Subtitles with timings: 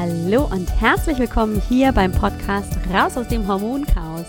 [0.00, 4.26] Hallo und herzlich willkommen hier beim Podcast Raus aus dem Hormonchaos.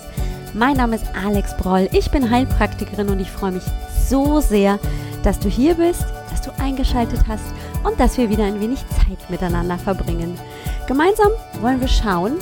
[0.55, 3.63] Mein Name ist Alex Broll, ich bin Heilpraktikerin und ich freue mich
[4.09, 4.79] so sehr,
[5.21, 7.43] dass du hier bist, dass du eingeschaltet hast
[7.83, 10.39] und dass wir wieder ein wenig Zeit miteinander verbringen.
[10.87, 11.29] Gemeinsam
[11.61, 12.39] wollen wir schauen,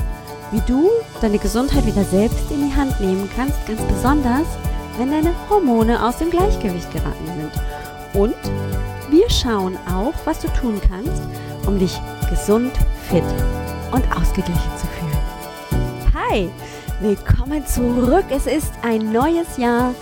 [0.51, 4.47] wie du deine Gesundheit wieder selbst in die Hand nehmen kannst, ganz besonders,
[4.97, 8.21] wenn deine Hormone aus dem Gleichgewicht geraten sind.
[8.21, 8.35] Und
[9.11, 11.21] wir schauen auch, was du tun kannst,
[11.65, 12.71] um dich gesund,
[13.09, 13.23] fit
[13.93, 16.13] und ausgeglichen zu fühlen.
[16.13, 16.49] Hi,
[16.99, 18.25] willkommen zurück.
[18.29, 19.95] Es ist ein neues Jahr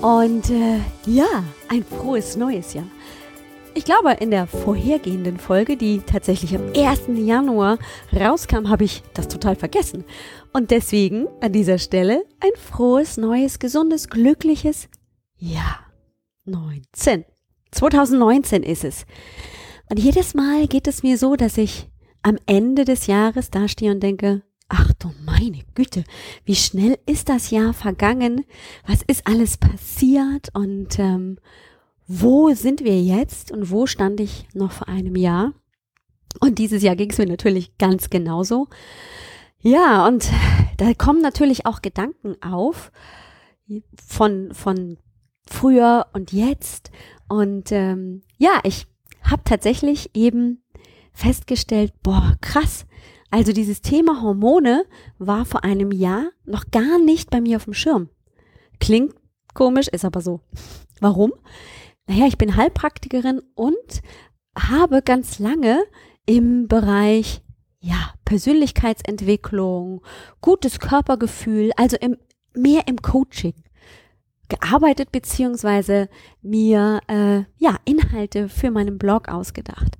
[0.00, 2.86] und äh, ja, ein frohes neues Jahr.
[3.74, 7.02] Ich glaube, in der vorhergehenden Folge, die tatsächlich am 1.
[7.26, 7.78] Januar
[8.18, 10.04] rauskam, habe ich das total vergessen.
[10.54, 14.88] Und deswegen an dieser Stelle ein frohes, neues, gesundes, glückliches
[15.36, 15.80] Jahr
[16.46, 17.26] 19.
[17.72, 19.04] 2019 ist es.
[19.90, 21.90] Und jedes Mal geht es mir so, dass ich
[22.26, 26.02] am Ende des Jahres dastehe und denke, ach du meine Güte,
[26.44, 28.44] wie schnell ist das Jahr vergangen?
[28.84, 30.48] Was ist alles passiert?
[30.52, 31.38] Und ähm,
[32.08, 35.52] wo sind wir jetzt und wo stand ich noch vor einem Jahr?
[36.40, 38.66] Und dieses Jahr ging es mir natürlich ganz genauso.
[39.60, 40.28] Ja, und
[40.78, 42.90] da kommen natürlich auch Gedanken auf
[44.04, 44.98] von, von
[45.48, 46.90] früher und jetzt.
[47.28, 48.88] Und ähm, ja, ich
[49.22, 50.64] habe tatsächlich eben
[51.16, 52.86] festgestellt, boah, krass.
[53.30, 54.84] Also dieses Thema Hormone
[55.18, 58.08] war vor einem Jahr noch gar nicht bei mir auf dem Schirm.
[58.78, 59.14] Klingt
[59.54, 60.40] komisch, ist aber so.
[61.00, 61.32] Warum?
[62.06, 64.02] naja, ich bin Heilpraktikerin und
[64.56, 65.82] habe ganz lange
[66.24, 67.42] im Bereich
[67.80, 70.02] ja, Persönlichkeitsentwicklung,
[70.40, 72.16] gutes Körpergefühl, also im,
[72.54, 73.54] mehr im Coaching
[74.48, 76.08] gearbeitet beziehungsweise
[76.40, 79.98] mir äh, ja Inhalte für meinen Blog ausgedacht.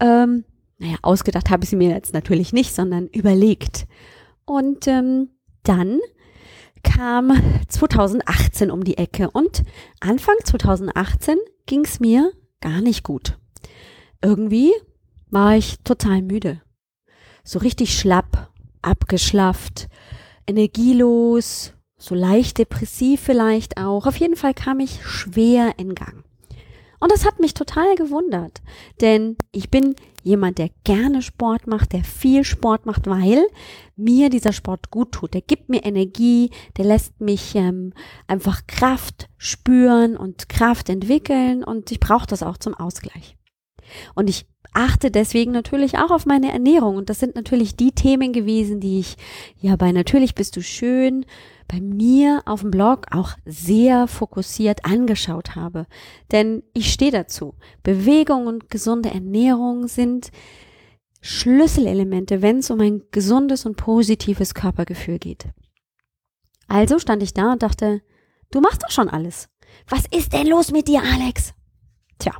[0.00, 0.44] Ähm,
[0.78, 3.86] naja, ausgedacht habe ich sie mir jetzt natürlich nicht, sondern überlegt.
[4.44, 5.28] Und ähm,
[5.62, 6.00] dann
[6.82, 7.32] kam
[7.68, 9.62] 2018 um die Ecke und
[10.00, 13.38] Anfang 2018 ging es mir gar nicht gut.
[14.22, 14.72] Irgendwie
[15.30, 16.60] war ich total müde.
[17.44, 18.50] So richtig schlapp,
[18.82, 19.88] abgeschlafft,
[20.46, 24.06] energielos, so leicht depressiv vielleicht auch.
[24.06, 26.24] Auf jeden Fall kam ich schwer in Gang.
[27.00, 28.60] Und das hat mich total gewundert,
[29.00, 33.42] denn ich bin jemand, der gerne Sport macht, der viel Sport macht, weil
[33.96, 35.32] mir dieser Sport gut tut.
[35.32, 37.94] Der gibt mir Energie, der lässt mich ähm,
[38.26, 43.36] einfach Kraft spüren und Kraft entwickeln und ich brauche das auch zum Ausgleich.
[44.14, 48.32] Und ich achte deswegen natürlich auch auf meine Ernährung und das sind natürlich die Themen
[48.32, 49.16] gewesen, die ich
[49.58, 51.26] ja bei Natürlich bist du schön
[51.66, 55.86] bei mir auf dem Blog auch sehr fokussiert angeschaut habe.
[56.32, 57.54] Denn ich stehe dazu.
[57.82, 60.30] Bewegung und gesunde Ernährung sind
[61.20, 65.46] Schlüsselelemente, wenn es um ein gesundes und positives Körpergefühl geht.
[66.66, 68.00] Also stand ich da und dachte,
[68.50, 69.48] du machst doch schon alles.
[69.88, 71.52] Was ist denn los mit dir, Alex?
[72.18, 72.32] Tja.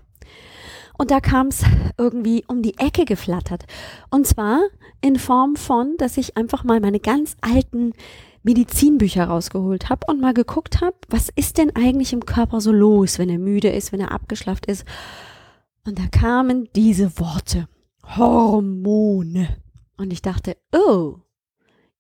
[1.01, 1.63] Und da kam es
[1.97, 3.65] irgendwie um die Ecke geflattert.
[4.11, 4.61] Und zwar
[5.01, 7.95] in Form von, dass ich einfach mal meine ganz alten
[8.43, 13.19] Medizinbücher rausgeholt habe und mal geguckt habe, was ist denn eigentlich im Körper so los,
[13.19, 14.85] wenn er müde ist, wenn er abgeschlafft ist.
[15.87, 17.67] Und da kamen diese Worte.
[18.05, 19.57] Hormone.
[19.97, 21.15] Und ich dachte, oh,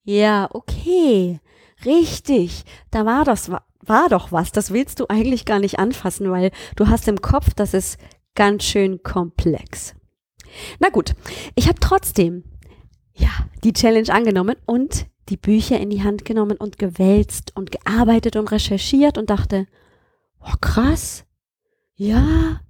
[0.05, 1.41] ja, okay,
[1.87, 3.51] richtig, da war das,
[3.81, 7.55] war doch was, das willst du eigentlich gar nicht anfassen, weil du hast im Kopf,
[7.55, 7.99] das ist
[8.35, 9.95] ganz schön komplex.
[10.79, 11.15] Na gut,
[11.55, 12.45] ich habe trotzdem,
[13.15, 13.31] ja,
[13.63, 18.51] die Challenge angenommen und die Bücher in die Hand genommen und gewälzt und gearbeitet und
[18.51, 19.67] recherchiert und dachte,
[20.41, 21.25] oh krass,
[21.95, 22.61] ja,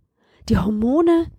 [0.49, 1.31] die Hormone,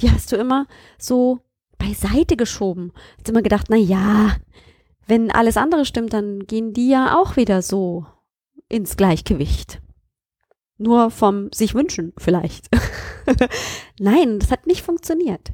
[0.00, 0.66] die hast du immer
[0.98, 1.40] so
[1.76, 2.92] beiseite geschoben.
[3.18, 4.36] Hast immer gedacht, na ja,
[5.06, 8.06] wenn alles andere stimmt, dann gehen die ja auch wieder so
[8.68, 9.81] ins Gleichgewicht.
[10.78, 12.68] Nur vom sich wünschen vielleicht.
[13.98, 15.52] Nein, das hat nicht funktioniert.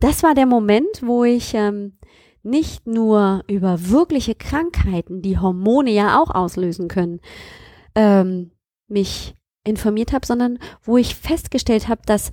[0.00, 1.98] Das war der Moment, wo ich ähm,
[2.42, 7.20] nicht nur über wirkliche Krankheiten, die Hormone ja auch auslösen können,
[7.94, 8.52] ähm,
[8.88, 9.34] mich
[9.64, 12.30] informiert habe, sondern wo ich festgestellt habe, dass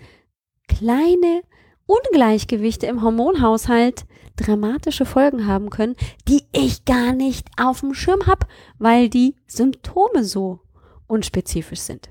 [0.68, 1.42] kleine
[1.86, 4.06] Ungleichgewichte im Hormonhaushalt
[4.36, 5.96] dramatische Folgen haben können,
[6.28, 10.62] die ich gar nicht auf dem Schirm habe, weil die Symptome so
[11.08, 12.10] unspezifisch sind.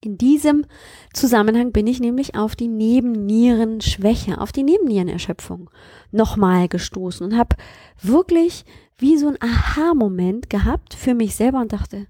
[0.00, 0.64] In diesem
[1.12, 5.70] Zusammenhang bin ich nämlich auf die Nebennierenschwäche, auf die Nebennierenerschöpfung
[6.12, 7.56] nochmal gestoßen und habe
[8.00, 8.64] wirklich
[8.96, 12.06] wie so ein Aha-Moment gehabt für mich selber und dachte,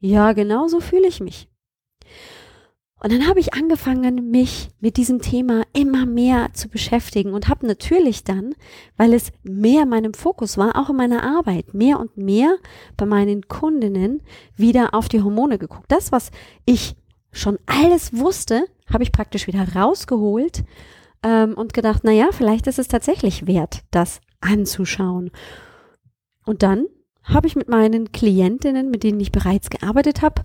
[0.00, 1.48] ja, genau so fühle ich mich.
[3.02, 7.66] Und dann habe ich angefangen, mich mit diesem Thema immer mehr zu beschäftigen und habe
[7.66, 8.54] natürlich dann,
[8.98, 12.56] weil es mehr meinem Fokus war, auch in meiner Arbeit, mehr und mehr
[12.98, 14.22] bei meinen Kundinnen
[14.54, 15.86] wieder auf die Hormone geguckt.
[15.88, 16.30] Das, was
[16.66, 16.94] ich
[17.32, 20.64] schon alles wusste, habe ich praktisch wieder rausgeholt
[21.22, 25.30] ähm, und gedacht, na ja, vielleicht ist es tatsächlich wert, das anzuschauen.
[26.44, 26.84] Und dann
[27.22, 30.42] habe ich mit meinen Klientinnen, mit denen ich bereits gearbeitet habe,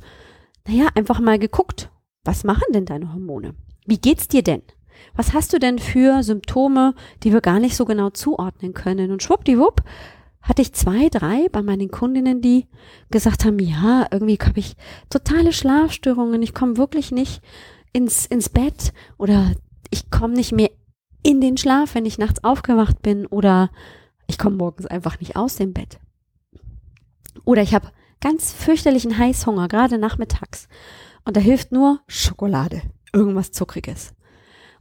[0.67, 1.89] naja, einfach mal geguckt,
[2.25, 3.55] was machen denn deine Hormone?
[3.85, 4.63] Wie geht's dir denn?
[5.15, 6.93] Was hast du denn für Symptome,
[7.23, 9.11] die wir gar nicht so genau zuordnen können?
[9.11, 9.81] Und schwuppdiwupp
[10.41, 12.67] hatte ich zwei, drei bei meinen Kundinnen, die
[13.09, 14.75] gesagt haben, ja, irgendwie habe ich
[15.09, 17.41] totale Schlafstörungen, ich komme wirklich nicht
[17.93, 19.53] ins, ins Bett oder
[19.89, 20.69] ich komme nicht mehr
[21.23, 23.71] in den Schlaf, wenn ich nachts aufgewacht bin oder
[24.27, 25.99] ich komme morgens einfach nicht aus dem Bett.
[27.43, 27.91] Oder ich habe
[28.21, 30.67] ganz fürchterlichen Heißhunger, gerade nachmittags.
[31.25, 34.13] Und da hilft nur Schokolade, irgendwas Zuckriges.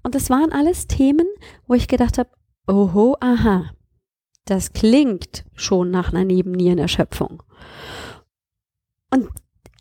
[0.02, 1.26] Und das waren alles Themen,
[1.66, 2.30] wo ich gedacht habe,
[2.66, 3.72] oho, aha,
[4.44, 7.42] das klingt schon nach einer Nebennierenerschöpfung.
[9.10, 9.28] Und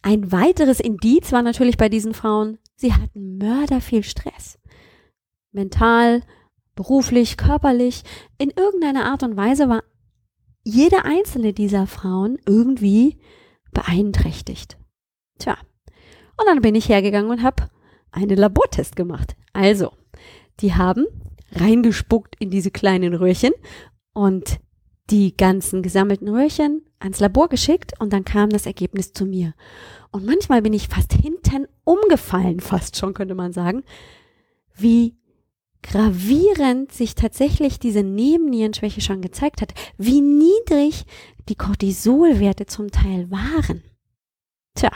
[0.02, 4.60] ein weiteres Indiz war natürlich bei diesen Frauen, sie hatten mörder viel Stress.
[5.52, 6.24] Mental,
[6.76, 8.04] beruflich, körperlich,
[8.38, 9.84] in irgendeiner Art und Weise war
[10.64, 13.20] jede einzelne dieser Frauen irgendwie
[13.72, 14.78] beeinträchtigt.
[15.40, 15.58] Tja,
[16.38, 17.70] und dann bin ich hergegangen und habe
[18.12, 19.36] einen Labortest gemacht.
[19.54, 19.92] Also,
[20.60, 21.06] die haben
[21.52, 23.54] reingespuckt in diese kleinen Röhrchen
[24.14, 24.60] und
[25.10, 29.54] die ganzen gesammelten Röhrchen ans Labor geschickt und dann kam das Ergebnis zu mir.
[30.12, 33.84] Und manchmal bin ich fast hinten umgefallen, fast schon könnte man sagen,
[34.76, 35.18] wie
[35.82, 41.06] gravierend sich tatsächlich diese Nebennierenschwäche schon gezeigt hat, wie niedrig
[41.50, 43.84] die Cortisolwerte zum Teil waren.
[44.76, 44.92] Tja,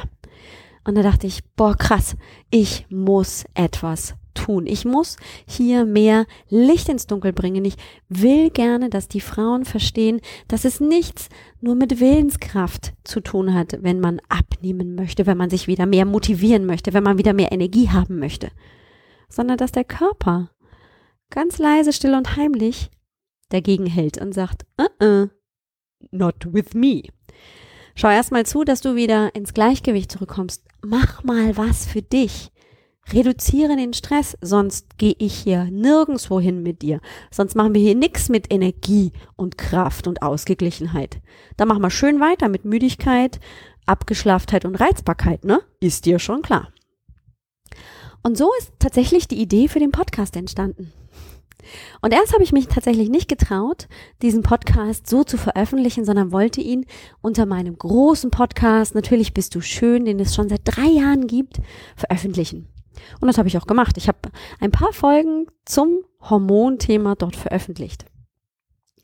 [0.88, 2.16] und da dachte ich, boah, krass,
[2.50, 4.66] ich muss etwas tun.
[4.66, 7.66] Ich muss hier mehr Licht ins Dunkel bringen.
[7.66, 7.76] Ich
[8.08, 11.28] will gerne, dass die Frauen verstehen, dass es nichts
[11.60, 16.06] nur mit Willenskraft zu tun hat, wenn man abnehmen möchte, wenn man sich wieder mehr
[16.06, 18.50] motivieren möchte, wenn man wieder mehr Energie haben möchte,
[19.28, 20.52] sondern dass der Körper
[21.30, 22.92] ganz leise, still und heimlich
[23.50, 25.30] dagegen hält und sagt, uh -uh,
[26.12, 27.04] not with me.
[28.00, 30.64] Schau erstmal zu, dass du wieder ins Gleichgewicht zurückkommst.
[30.86, 32.52] Mach mal was für dich.
[33.12, 37.02] Reduziere den Stress, sonst gehe ich hier nirgendwo hin mit dir.
[37.32, 41.22] Sonst machen wir hier nichts mit Energie und Kraft und Ausgeglichenheit.
[41.56, 43.40] Da machen wir schön weiter mit Müdigkeit,
[43.88, 45.62] Abgeschlafftheit und Reizbarkeit, ne?
[45.80, 46.72] Ist dir schon klar.
[48.22, 50.94] Und so ist tatsächlich die Idee für den Podcast entstanden.
[52.02, 53.88] Und erst habe ich mich tatsächlich nicht getraut,
[54.22, 56.86] diesen Podcast so zu veröffentlichen, sondern wollte ihn
[57.22, 61.58] unter meinem großen Podcast, natürlich bist du schön, den es schon seit drei Jahren gibt,
[61.96, 62.68] veröffentlichen.
[63.20, 63.98] Und das habe ich auch gemacht.
[63.98, 64.20] Ich habe
[64.60, 68.06] ein paar Folgen zum Hormonthema dort veröffentlicht.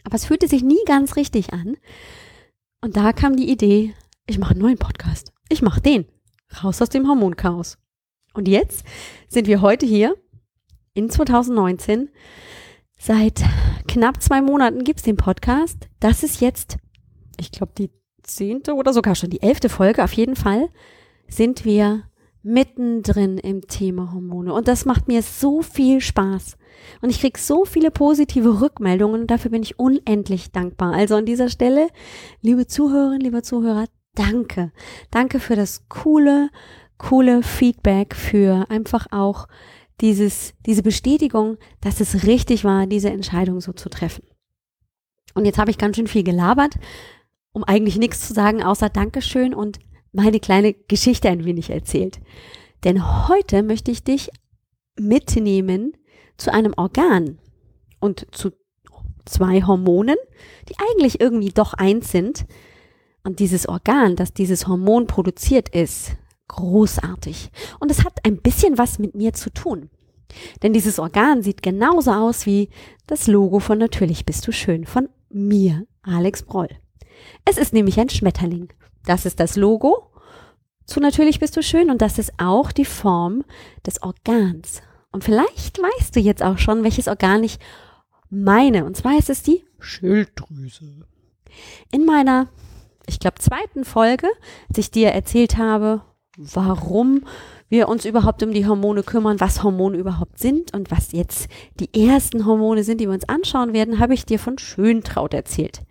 [0.03, 1.77] Aber es fühlte sich nie ganz richtig an.
[2.81, 3.93] Und da kam die Idee,
[4.25, 5.31] ich mache einen neuen Podcast.
[5.49, 6.05] Ich mache den.
[6.63, 7.77] Raus aus dem Hormonchaos.
[8.33, 8.83] Und jetzt
[9.27, 10.15] sind wir heute hier
[10.93, 12.09] in 2019
[13.05, 13.43] Seit
[13.85, 15.89] knapp zwei Monaten gibt's den Podcast.
[15.99, 16.77] Das ist jetzt,
[17.37, 17.89] ich glaube, die
[18.21, 20.05] zehnte oder sogar schon die elfte Folge.
[20.05, 20.69] Auf jeden Fall
[21.27, 22.03] sind wir
[22.43, 24.53] mittendrin im Thema Hormone.
[24.53, 26.57] Und das macht mir so viel Spaß.
[27.01, 30.93] Und ich krieg so viele positive Rückmeldungen dafür bin ich unendlich dankbar.
[30.93, 31.89] Also an dieser Stelle,
[32.41, 34.71] liebe Zuhörerinnen, lieber Zuhörer, danke.
[35.11, 36.49] Danke für das coole,
[36.97, 39.49] coole Feedback, für einfach auch
[40.01, 44.23] dieses, diese Bestätigung, dass es richtig war, diese Entscheidung so zu treffen.
[45.33, 46.75] Und jetzt habe ich ganz schön viel gelabert,
[47.51, 49.79] um eigentlich nichts zu sagen, außer Dankeschön und
[50.11, 52.19] meine kleine Geschichte ein wenig erzählt.
[52.83, 54.29] Denn heute möchte ich dich
[54.99, 55.93] mitnehmen
[56.37, 57.39] zu einem Organ
[57.99, 58.51] und zu
[59.25, 60.17] zwei Hormonen,
[60.69, 62.45] die eigentlich irgendwie doch eins sind.
[63.23, 67.51] Und dieses Organ, das dieses Hormon produziert, ist großartig.
[67.79, 69.89] Und es hat ein bisschen was mit mir zu tun.
[70.61, 72.69] Denn dieses Organ sieht genauso aus wie
[73.07, 76.69] das Logo von Natürlich bist du schön von mir, Alex Broll.
[77.45, 78.69] Es ist nämlich ein Schmetterling.
[79.05, 80.09] Das ist das Logo
[80.85, 83.43] zu Natürlich bist du schön und das ist auch die Form
[83.85, 84.81] des Organs.
[85.11, 87.57] Und vielleicht weißt du jetzt auch schon, welches Organ ich
[88.29, 88.85] meine.
[88.85, 91.05] Und zwar ist es die Schilddrüse.
[91.91, 92.49] In meiner,
[93.05, 94.27] ich glaube, zweiten Folge,
[94.69, 96.01] als ich dir erzählt habe,
[96.37, 97.25] warum
[97.69, 101.47] wir uns überhaupt um die Hormone kümmern, was Hormone überhaupt sind und was jetzt
[101.79, 105.81] die ersten Hormone sind, die wir uns anschauen werden, habe ich dir von Schöntraut erzählt.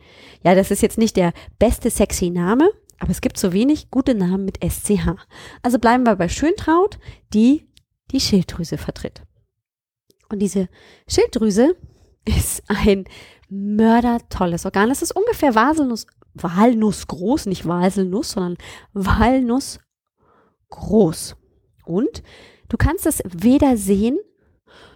[0.45, 4.15] Ja, das ist jetzt nicht der beste sexy Name, aber es gibt so wenig gute
[4.15, 5.17] Namen mit SCH.
[5.63, 6.99] Also bleiben wir bei Schöntraut,
[7.33, 7.69] die
[8.11, 9.23] die Schilddrüse vertritt.
[10.29, 10.69] Und diese
[11.09, 11.77] Schilddrüse
[12.25, 13.05] ist ein
[13.49, 14.91] mördertolles Organ.
[14.91, 18.57] Es ist ungefähr Walnuss, Walnuss groß, nicht Walnuss, sondern
[18.93, 19.79] Walnuss
[20.73, 21.37] groß.
[21.85, 22.23] Und
[22.69, 24.19] du kannst es weder sehen,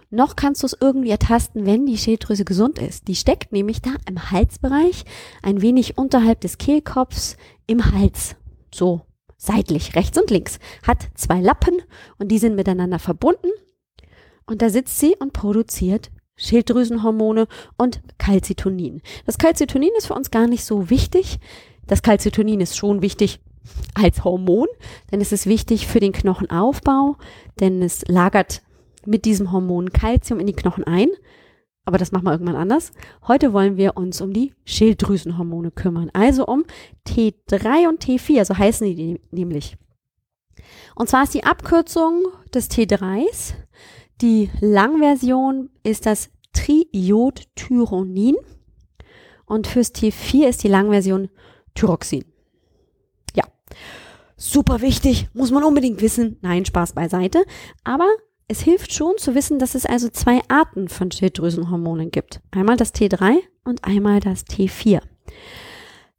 [0.09, 3.07] noch kannst du es irgendwie ertasten, wenn die Schilddrüse gesund ist.
[3.07, 5.03] Die steckt nämlich da im Halsbereich,
[5.41, 8.35] ein wenig unterhalb des Kehlkopfs, im Hals.
[8.73, 9.01] So
[9.37, 10.59] seitlich, rechts und links.
[10.85, 11.81] Hat zwei Lappen
[12.17, 13.49] und die sind miteinander verbunden.
[14.45, 19.01] Und da sitzt sie und produziert Schilddrüsenhormone und Calcitonin.
[19.25, 21.39] Das Calcitonin ist für uns gar nicht so wichtig.
[21.85, 23.39] Das Calcitonin ist schon wichtig
[23.93, 24.67] als Hormon,
[25.11, 27.17] denn es ist wichtig für den Knochenaufbau,
[27.59, 28.61] denn es lagert
[29.05, 31.09] mit diesem Hormon Calcium in die Knochen ein.
[31.85, 32.91] Aber das machen wir irgendwann anders.
[33.27, 36.65] Heute wollen wir uns um die Schilddrüsenhormone kümmern, also um
[37.07, 39.77] T3 und T4, so heißen die nämlich.
[40.95, 43.53] Und zwar ist die Abkürzung des T3s
[44.21, 48.35] die Langversion ist das Triiodtyronin
[49.45, 51.29] und fürs T4 ist die Langversion
[51.75, 52.25] Thyroxin.
[54.35, 56.37] Super wichtig, muss man unbedingt wissen.
[56.41, 57.43] Nein, Spaß beiseite.
[57.83, 58.07] Aber
[58.47, 62.41] es hilft schon zu wissen, dass es also zwei Arten von Schilddrüsenhormonen gibt.
[62.51, 65.01] Einmal das T3 und einmal das T4.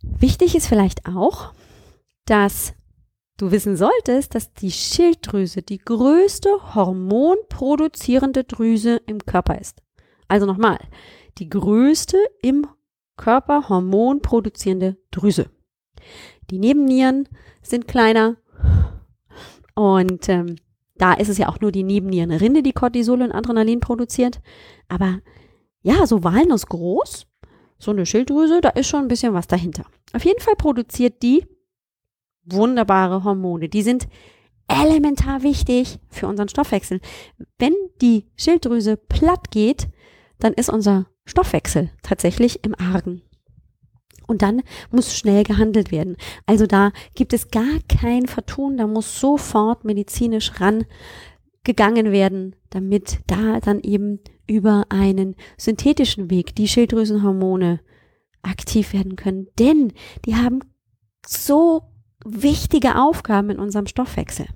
[0.03, 1.53] Wichtig ist vielleicht auch,
[2.27, 2.75] dass
[3.39, 9.83] du wissen solltest, dass die Schilddrüse die größte hormonproduzierende Drüse im Körper ist.
[10.27, 10.79] Also nochmal,
[11.39, 12.67] die größte im
[13.17, 15.51] Körper hormonproduzierende Drüse.
[16.51, 17.29] Die Nebennieren
[17.71, 18.37] sind kleiner
[19.75, 20.57] und ähm,
[20.97, 24.41] da ist es ja auch nur die Nebennierenrinde, die Cortisol und Adrenalin produziert.
[24.89, 25.21] Aber
[25.83, 27.27] ja, so Walnuss groß,
[27.79, 29.85] so eine Schilddrüse, da ist schon ein bisschen was dahinter.
[30.13, 31.47] Auf jeden Fall produziert die
[32.45, 33.69] wunderbare Hormone.
[33.69, 34.09] Die sind
[34.67, 37.01] elementar wichtig für unseren Stoffwechsel.
[37.59, 39.89] Wenn die Schilddrüse platt geht,
[40.41, 43.23] dann ist unser Stoffwechsel tatsächlich im Argen.
[44.29, 46.17] Und dann muss schnell gehandelt werden.
[46.47, 53.59] Also da gibt es gar kein Vertun, da muss sofort medizinisch rangegangen werden, damit da
[53.59, 57.81] dann eben über einen synthetischen Weg die Schilddrüsenhormone
[58.43, 59.49] aktiv werden können.
[59.59, 59.93] Denn
[60.27, 60.61] die haben
[61.27, 61.83] so
[62.25, 64.47] wichtige Aufgaben in unserem Stoffwechsel.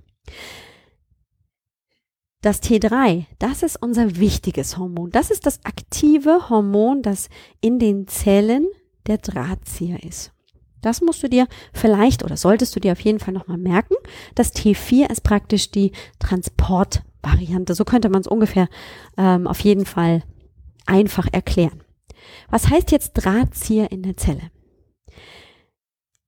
[2.42, 5.10] Das T3, das ist unser wichtiges Hormon.
[5.10, 7.28] Das ist das aktive Hormon, das
[7.60, 8.66] in den Zellen
[9.06, 10.32] der Drahtzieher ist.
[10.80, 13.94] Das musst du dir vielleicht oder solltest du dir auf jeden Fall nochmal merken.
[14.34, 17.74] Das T4 ist praktisch die Transportvariante.
[17.74, 18.68] So könnte man es ungefähr
[19.16, 20.24] ähm, auf jeden Fall
[20.86, 21.82] einfach erklären.
[22.50, 24.50] Was heißt jetzt Drahtzieher in der Zelle?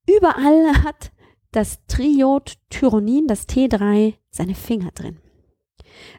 [0.06, 1.10] Überall hat
[1.50, 5.18] das Triodtyronin, das T3, seine Finger drin.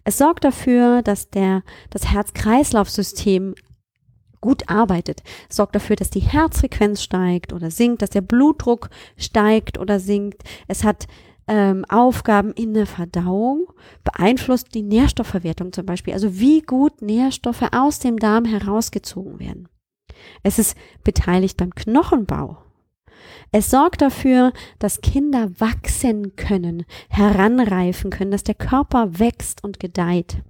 [0.03, 3.55] Es sorgt dafür, dass der, das Herz-Kreislauf-System
[4.45, 5.23] gut arbeitet.
[5.49, 10.43] Es sorgt dafür, dass die Herzfrequenz steigt oder sinkt, dass der Blutdruck steigt oder sinkt.
[10.67, 11.07] Es hat
[11.47, 13.67] ähm, Aufgaben in der Verdauung,
[14.03, 19.67] beeinflusst die Nährstoffverwertung zum Beispiel, also wie gut Nährstoffe aus dem Darm herausgezogen werden.
[20.43, 22.57] Es ist beteiligt beim Knochenbau.
[23.51, 30.43] Es sorgt dafür, dass Kinder wachsen können, heranreifen können, dass der Körper wächst und gedeiht.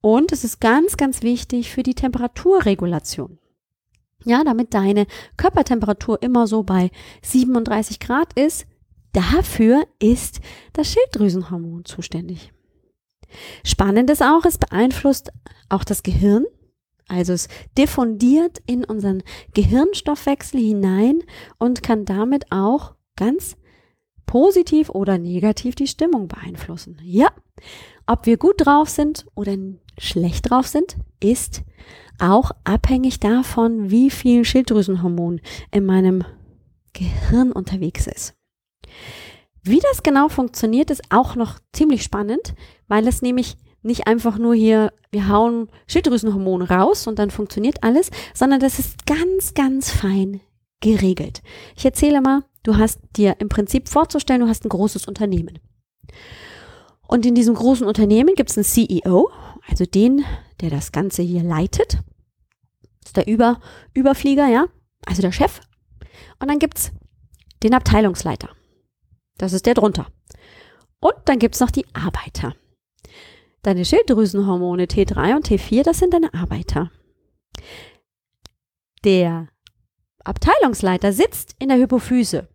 [0.00, 3.38] Und es ist ganz, ganz wichtig für die Temperaturregulation.
[4.24, 6.90] Ja, damit deine Körpertemperatur immer so bei
[7.22, 8.66] 37 Grad ist,
[9.12, 10.40] dafür ist
[10.72, 12.52] das Schilddrüsenhormon zuständig.
[13.64, 15.30] Spannend ist auch, es beeinflusst
[15.68, 16.46] auch das Gehirn,
[17.08, 19.22] also es diffundiert in unseren
[19.54, 21.22] Gehirnstoffwechsel hinein
[21.58, 23.56] und kann damit auch ganz
[24.26, 26.98] positiv oder negativ die Stimmung beeinflussen.
[27.02, 27.32] Ja,
[28.08, 29.54] ob wir gut drauf sind oder
[29.98, 31.62] schlecht drauf sind, ist
[32.18, 36.24] auch abhängig davon, wie viel Schilddrüsenhormon in meinem
[36.94, 38.34] Gehirn unterwegs ist.
[39.62, 42.54] Wie das genau funktioniert, ist auch noch ziemlich spannend,
[42.88, 48.10] weil es nämlich nicht einfach nur hier, wir hauen Schilddrüsenhormone raus und dann funktioniert alles,
[48.34, 50.40] sondern das ist ganz, ganz fein
[50.80, 51.42] geregelt.
[51.76, 55.58] Ich erzähle mal, du hast dir im Prinzip vorzustellen, du hast ein großes Unternehmen.
[57.08, 59.30] Und in diesem großen Unternehmen gibt es einen CEO,
[59.66, 60.24] also den,
[60.60, 61.94] der das Ganze hier leitet.
[63.00, 63.60] Das ist der Über,
[63.94, 64.66] Überflieger, ja,
[65.06, 65.60] also der Chef.
[66.38, 66.92] Und dann gibt's
[67.62, 68.50] den Abteilungsleiter.
[69.38, 70.06] Das ist der drunter.
[71.00, 72.54] Und dann gibt's noch die Arbeiter.
[73.62, 76.90] Deine Schilddrüsenhormone T3 und T4, das sind deine Arbeiter.
[79.04, 79.48] Der
[80.24, 82.48] Abteilungsleiter sitzt in der Hypophyse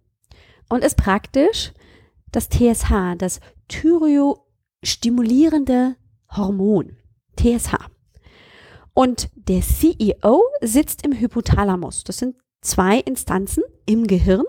[0.69, 1.73] und ist praktisch
[2.31, 4.42] das TSH, das Thyrio,
[4.83, 5.95] stimulierende
[6.29, 6.97] Hormon,
[7.37, 7.75] TSH.
[8.93, 12.03] Und der CEO sitzt im Hypothalamus.
[12.03, 14.45] Das sind zwei Instanzen im Gehirn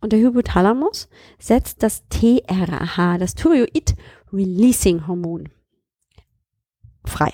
[0.00, 3.94] und der Hypothalamus setzt das TRH, das Thyroid
[4.32, 5.48] Releasing Hormon,
[7.04, 7.32] frei.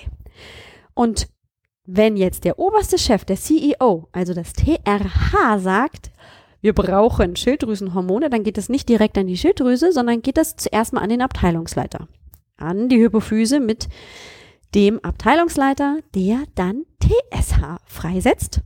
[0.93, 1.27] Und
[1.85, 6.11] wenn jetzt der oberste Chef, der CEO, also das TRH sagt,
[6.61, 10.93] wir brauchen Schilddrüsenhormone, dann geht das nicht direkt an die Schilddrüse, sondern geht das zuerst
[10.93, 12.07] mal an den Abteilungsleiter,
[12.57, 13.87] an die Hypophyse mit
[14.73, 18.61] dem Abteilungsleiter, der dann TSH freisetzt,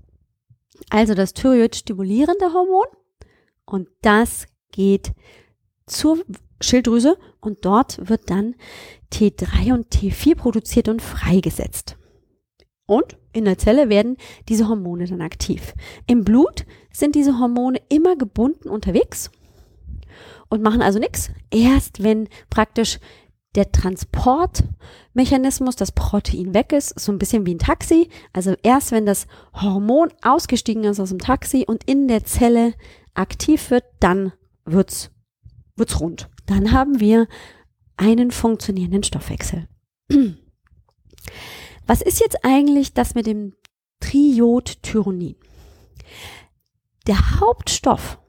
[0.90, 2.88] also das Thyroid-stimulierende Hormon.
[3.66, 5.14] Und das geht
[5.86, 6.20] zur
[6.62, 8.56] Schilddrüse und dort wird dann
[9.14, 11.98] T3 und T4 produziert und freigesetzt.
[12.86, 14.18] Und in der Zelle werden
[14.48, 15.74] diese Hormone dann aktiv.
[16.08, 19.30] Im Blut sind diese Hormone immer gebunden unterwegs
[20.50, 21.32] und machen also nichts.
[21.52, 23.00] Erst wenn praktisch
[23.56, 28.10] der Transportmechanismus, das Protein weg ist, so ein bisschen wie ein Taxi.
[28.32, 32.74] Also erst wenn das Hormon ausgestiegen ist aus dem Taxi und in der Zelle
[33.16, 34.34] aktiv wird, dann
[34.66, 35.10] wird's,
[35.76, 36.30] wird's rund.
[36.46, 37.28] Dann haben wir
[37.98, 39.68] einen funktionierenden Stoffwechsel.
[41.88, 43.56] Was ist jetzt eigentlich das mit dem
[44.00, 45.36] Triodtyronin?
[47.08, 48.20] Der Hauptstoff,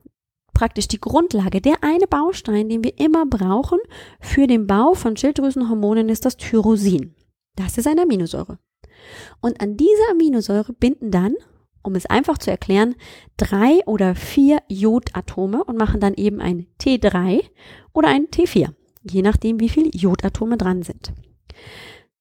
[0.60, 3.78] praktisch die Grundlage, der eine Baustein, den wir immer brauchen
[4.20, 7.14] für den Bau von Schilddrüsenhormonen, ist das Tyrosin.
[7.56, 8.58] Das ist eine Aminosäure.
[9.40, 11.34] Und an diese Aminosäure binden dann,
[11.82, 12.94] um es einfach zu erklären,
[13.38, 17.42] drei oder vier Jodatome und machen dann eben ein T3
[17.94, 18.74] oder ein T4,
[19.10, 21.14] je nachdem, wie viele Jodatome dran sind.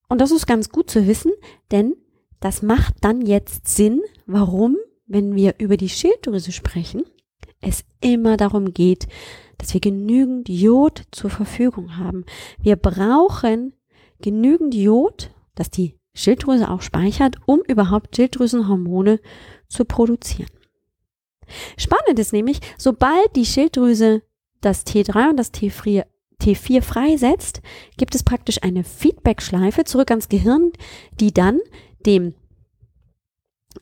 [0.08, 1.34] Und das ist ganz gut zu wissen,
[1.72, 1.94] denn
[2.40, 4.78] das macht dann jetzt Sinn, warum,
[5.08, 7.04] wenn wir über die Schilddrüse sprechen,
[7.62, 9.08] es immer darum geht,
[9.58, 12.26] dass wir genügend Jod zur Verfügung haben.
[12.62, 13.74] Wir brauchen
[14.22, 19.20] genügend Jod, dass die Schilddrüse auch speichert, um überhaupt Schilddrüsenhormone
[19.68, 20.50] zu produzieren.
[21.78, 24.22] Spannend ist nämlich, sobald die Schilddrüse
[24.62, 26.06] das T3 und das T4
[26.42, 27.62] T4 freisetzt,
[27.98, 30.72] gibt es praktisch eine Feedback-Schleife zurück ans Gehirn,
[31.20, 31.60] die dann
[32.06, 32.34] dem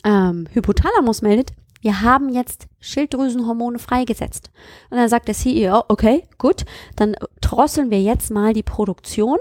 [0.03, 4.51] ähm, Hypothalamus meldet, wir haben jetzt Schilddrüsenhormone freigesetzt.
[4.89, 9.39] Und dann sagt der CEO, okay, gut, dann drosseln wir jetzt mal die Produktion.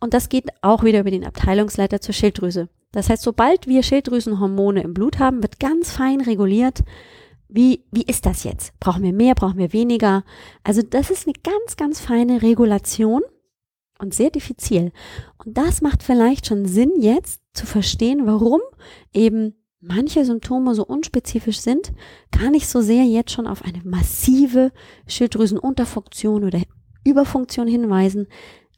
[0.00, 2.68] Und das geht auch wieder über den Abteilungsleiter zur Schilddrüse.
[2.92, 6.84] Das heißt, sobald wir Schilddrüsenhormone im Blut haben, wird ganz fein reguliert,
[7.48, 8.78] wie, wie ist das jetzt?
[8.78, 10.24] Brauchen wir mehr, brauchen wir weniger?
[10.64, 13.22] Also das ist eine ganz, ganz feine Regulation
[13.98, 14.92] und sehr diffizil.
[15.44, 18.60] Und das macht vielleicht schon Sinn jetzt zu verstehen, warum
[19.12, 21.92] eben manche Symptome so unspezifisch sind,
[22.30, 24.72] gar nicht so sehr jetzt schon auf eine massive
[25.06, 26.60] Schilddrüsenunterfunktion oder
[27.04, 28.26] Überfunktion hinweisen,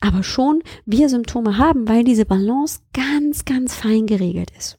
[0.00, 4.78] aber schon wir Symptome haben, weil diese Balance ganz, ganz fein geregelt ist.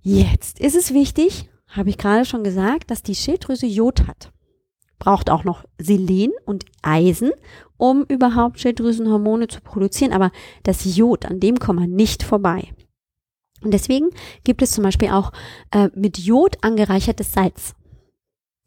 [0.00, 4.30] Jetzt ist es wichtig, habe ich gerade schon gesagt, dass die Schilddrüse Jod hat.
[4.98, 7.32] Braucht auch noch Selen und Eisen,
[7.76, 10.12] um überhaupt Schilddrüsenhormone zu produzieren.
[10.12, 10.30] Aber
[10.62, 12.72] das Jod, an dem kommen wir nicht vorbei.
[13.64, 14.10] Und deswegen
[14.44, 15.32] gibt es zum Beispiel auch
[15.72, 17.74] äh, mit Jod angereichertes Salz.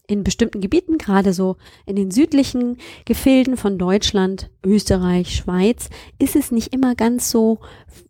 [0.08, 6.52] In bestimmten Gebieten, gerade so in den südlichen Gefilden von Deutschland, Österreich, Schweiz, ist es
[6.52, 7.60] nicht immer ganz so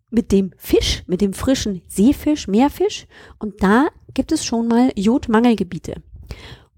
[0.09, 3.07] mit dem Fisch, mit dem frischen Seefisch, Meerfisch.
[3.39, 6.01] Und da gibt es schon mal Jodmangelgebiete.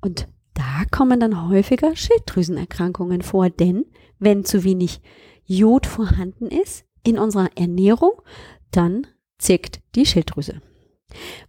[0.02, 3.86] Und da kommen dann häufiger Schilddrüsenerkrankungen vor, denn
[4.17, 5.02] wenn zu wenig
[5.45, 8.22] Jod vorhanden ist in unserer Ernährung,
[8.72, 9.08] dann
[9.39, 10.62] zickt die Schilddrüse.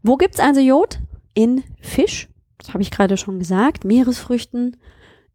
[0.03, 1.01] Wo gibt's also Jod?
[1.35, 4.77] In Fisch, das habe ich gerade schon gesagt, Meeresfrüchten,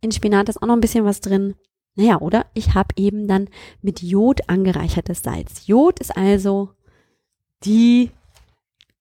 [0.02, 1.56] in Spinat ist auch noch ein bisschen was drin.
[1.96, 3.50] Naja, oder ich habe eben dann
[3.82, 5.68] mit Jod angereichertes Salz.
[5.68, 6.72] Jod ist also
[7.64, 8.12] die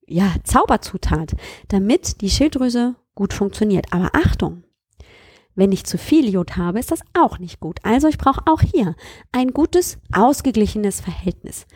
[0.07, 1.35] ja, Zauberzutat,
[1.69, 3.93] damit die Schilddrüse gut funktioniert.
[3.93, 4.63] Aber Achtung,
[5.55, 7.79] wenn ich zu viel Jod habe, ist das auch nicht gut.
[7.83, 8.95] Also ich brauche auch hier
[9.33, 11.67] ein gutes, ausgeglichenes Verhältnis.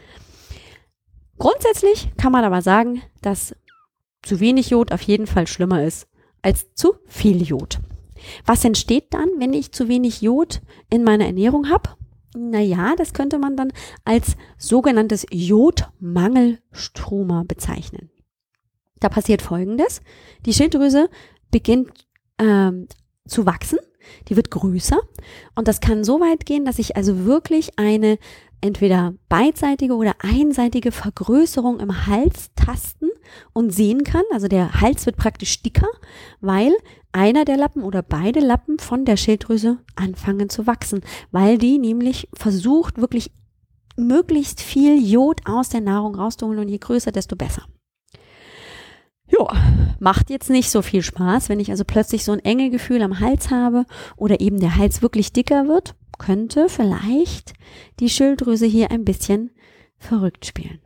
[1.39, 3.55] Grundsätzlich kann man aber sagen, dass
[4.23, 6.09] zu wenig Jod auf jeden Fall schlimmer ist
[6.43, 7.79] als zu viel Jod.
[8.47, 11.91] Was entsteht dann, wenn ich zu wenig Jod in meiner Ernährung habe?
[12.37, 13.73] Naja, das könnte man dann
[14.05, 18.11] als sogenanntes Jodmangelstruma bezeichnen.
[19.01, 20.03] Da passiert Folgendes.
[20.45, 21.09] Die Schilddrüse
[21.51, 21.91] beginnt
[22.39, 22.87] ähm,
[23.27, 23.79] zu wachsen,
[24.29, 25.01] die wird größer
[25.55, 28.19] und das kann so weit gehen, dass ich also wirklich eine
[28.61, 33.11] entweder beidseitige oder einseitige Vergrößerung im Halstasten
[33.53, 34.25] und sehen kann.
[34.33, 35.89] Also der Hals wird praktisch dicker,
[36.41, 36.73] weil
[37.13, 42.29] einer der Lappen oder beide Lappen von der Schilddrüse anfangen zu wachsen, weil die nämlich
[42.35, 43.33] versucht, wirklich
[43.97, 47.65] möglichst viel Jod aus der Nahrung rauszuholen und je größer, desto besser.
[49.31, 49.47] Ja,
[50.01, 53.21] macht jetzt nicht so viel Spaß, wenn ich also plötzlich so ein enge Gefühl am
[53.21, 53.85] Hals habe
[54.17, 57.55] oder eben der Hals wirklich dicker wird, könnte vielleicht
[58.01, 59.51] die Schilddrüse hier ein bisschen
[59.97, 60.81] verrückt spielen.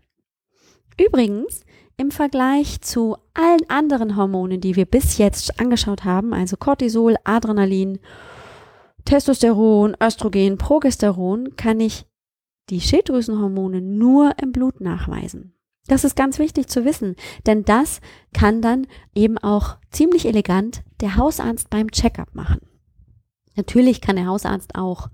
[1.01, 1.65] Übrigens,
[1.97, 7.99] im Vergleich zu allen anderen Hormonen, die wir bis jetzt angeschaut haben, also Cortisol, Adrenalin,
[9.05, 12.07] Testosteron, Östrogen, Progesteron, kann ich
[12.71, 15.55] die Schilddrüsenhormone nur im Blut nachweisen.
[15.89, 17.17] Das ist ganz wichtig zu wissen,
[17.47, 18.01] denn das
[18.33, 22.61] kann dann eben auch ziemlich elegant der Hausarzt beim Checkup machen.
[23.57, 25.09] Natürlich kann der Hausarzt auch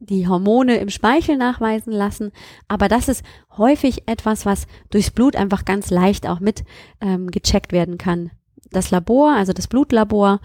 [0.00, 2.32] die Hormone im Speichel nachweisen lassen,
[2.68, 3.22] aber das ist
[3.58, 6.64] häufig etwas, was durchs Blut einfach ganz leicht auch mit
[7.00, 8.30] ähm, gecheckt werden kann.
[8.70, 10.40] Das Labor, also das Blutlabor,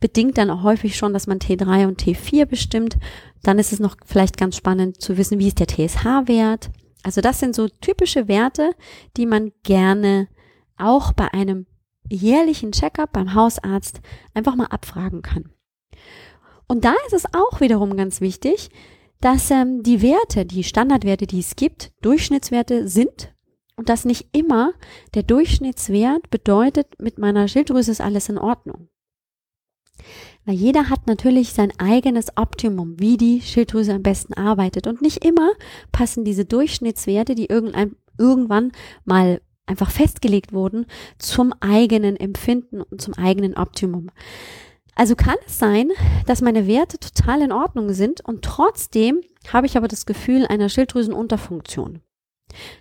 [0.00, 2.98] bedingt dann auch häufig schon, dass man T3 und T4 bestimmt.
[3.42, 6.70] Dann ist es noch vielleicht ganz spannend zu wissen, wie ist der TSH-Wert.
[7.02, 8.72] Also das sind so typische Werte,
[9.16, 10.28] die man gerne
[10.76, 11.66] auch bei einem
[12.10, 14.00] jährlichen Checkup beim Hausarzt
[14.34, 15.50] einfach mal abfragen kann.
[16.68, 18.70] Und da ist es auch wiederum ganz wichtig,
[19.20, 23.34] dass ähm, die Werte, die Standardwerte, die es gibt, Durchschnittswerte sind
[23.76, 24.72] und dass nicht immer
[25.14, 28.88] der Durchschnittswert bedeutet, mit meiner Schilddrüse ist alles in Ordnung.
[30.44, 34.86] Weil jeder hat natürlich sein eigenes Optimum, wie die Schilddrüse am besten arbeitet.
[34.86, 35.50] Und nicht immer
[35.92, 38.72] passen diese Durchschnittswerte, die irgendein, irgendwann
[39.04, 40.86] mal einfach festgelegt wurden,
[41.18, 44.10] zum eigenen Empfinden und zum eigenen Optimum.
[44.98, 45.90] Also kann es sein,
[46.26, 49.20] dass meine Werte total in Ordnung sind und trotzdem
[49.52, 52.00] habe ich aber das Gefühl einer Schilddrüsenunterfunktion.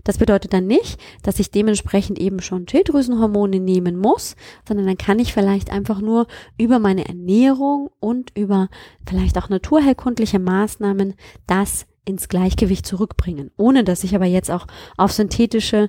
[0.04, 4.36] Das bedeutet dann nicht, dass ich dementsprechend eben schon Schilddrüsenhormone nehmen muss,
[4.68, 6.26] sondern dann kann ich vielleicht einfach nur
[6.58, 8.70] über meine Ernährung und über
[9.08, 11.14] vielleicht auch naturheilkundliche Maßnahmen
[11.46, 14.66] das ins Gleichgewicht zurückbringen, ohne dass ich aber jetzt auch
[14.98, 15.88] auf synthetische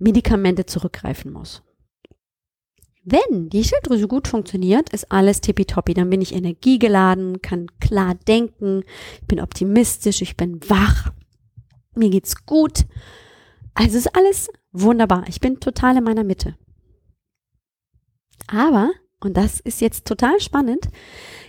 [0.00, 1.62] Medikamente zurückgreifen muss.
[3.10, 5.94] Wenn die Schilddrüse gut funktioniert, ist alles tippitoppi.
[5.94, 8.84] Dann bin ich energiegeladen, kann klar denken,
[9.26, 11.10] bin optimistisch, ich bin wach,
[11.94, 12.84] mir geht's gut.
[13.74, 15.24] Also ist alles wunderbar.
[15.28, 16.56] Ich bin total in meiner Mitte.
[18.46, 18.90] Aber,
[19.20, 20.88] und das ist jetzt total spannend,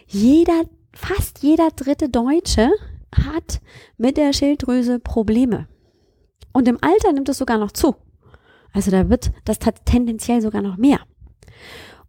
[0.07, 2.69] jeder, fast jeder dritte Deutsche
[3.13, 3.59] hat
[3.97, 5.67] mit der Schilddrüse Probleme.
[6.53, 7.95] Und im Alter nimmt es sogar noch zu.
[8.71, 10.99] Also da wird das tendenziell sogar noch mehr.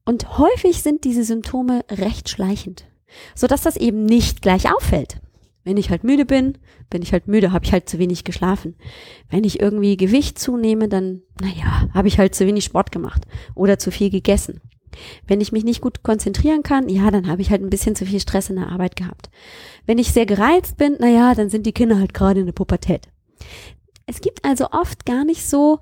[0.04, 2.84] Und häufig sind diese Symptome recht schleichend,
[3.34, 5.20] so dass das eben nicht gleich auffällt.
[5.62, 6.56] Wenn ich halt müde bin,
[6.88, 8.76] bin ich halt müde, habe ich halt zu wenig geschlafen.
[9.28, 13.22] Wenn ich irgendwie Gewicht zunehme, dann, naja, habe ich halt zu wenig Sport gemacht
[13.54, 14.60] oder zu viel gegessen.
[15.26, 18.06] Wenn ich mich nicht gut konzentrieren kann, ja, dann habe ich halt ein bisschen zu
[18.06, 19.30] viel Stress in der Arbeit gehabt.
[19.86, 23.08] Wenn ich sehr gereizt bin, naja, dann sind die Kinder halt gerade in der Pubertät.
[24.06, 25.78] Es gibt also oft gar nicht so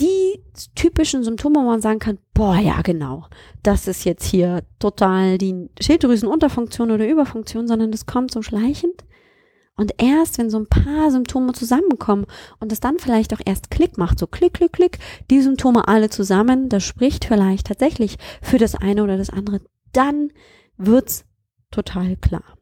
[0.00, 0.42] die
[0.74, 3.26] typischen Symptome, wo man sagen kann, boah, ja, genau,
[3.62, 9.04] das ist jetzt hier total die Schilddrüsenunterfunktion oder Überfunktion, sondern das kommt so schleichend.
[9.74, 12.26] Und erst, wenn so ein paar Symptome zusammenkommen
[12.60, 14.98] und es dann vielleicht auch erst Klick macht, so Klick, Klick, Klick,
[15.30, 20.30] die Symptome alle zusammen, das spricht vielleicht tatsächlich für das eine oder das andere, dann
[20.76, 21.24] wird's
[21.70, 22.58] total klar.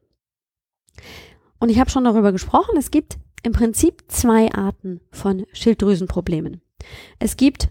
[1.59, 6.61] Und ich habe schon darüber gesprochen, es gibt im Prinzip zwei Arten von Schilddrüsenproblemen.
[7.19, 7.69] Es gibt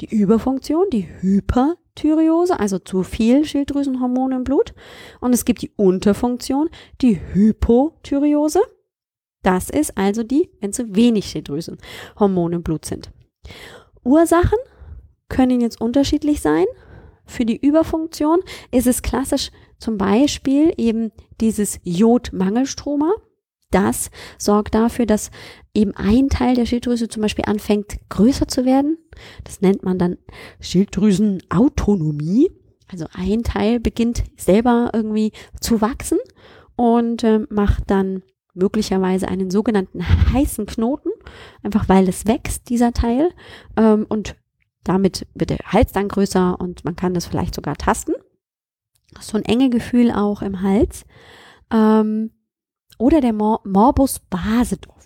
[0.00, 4.74] die Überfunktion, die Hyperthyreose, also zu viel Schilddrüsenhormone im Blut.
[5.20, 6.68] Und es gibt die Unterfunktion,
[7.00, 8.60] die Hypothyreose.
[9.42, 13.10] Das ist also die, wenn zu wenig Schilddrüsenhormone im Blut sind.
[14.04, 14.58] Ursachen
[15.28, 16.66] können jetzt unterschiedlich sein.
[17.24, 23.12] Für die Überfunktion ist es klassisch zum Beispiel eben dieses Jodmangelstroma.
[23.72, 25.32] Das sorgt dafür, dass
[25.74, 28.98] eben ein Teil der Schilddrüse zum Beispiel anfängt größer zu werden.
[29.44, 30.18] Das nennt man dann
[30.60, 32.50] Schilddrüsenautonomie.
[32.90, 36.18] Also ein Teil beginnt selber irgendwie zu wachsen
[36.76, 38.22] und äh, macht dann
[38.54, 41.10] möglicherweise einen sogenannten heißen Knoten,
[41.62, 43.30] einfach weil es wächst, dieser Teil.
[43.76, 44.36] Ähm, und
[44.84, 48.12] damit wird der Hals dann größer und man kann das vielleicht sogar tasten.
[49.20, 51.04] So ein enge Gefühl auch im Hals.
[51.72, 52.30] Ähm,
[52.98, 55.02] oder der Mor Morbus Basedorf.